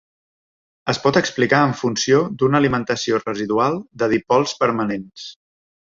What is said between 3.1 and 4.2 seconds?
residual de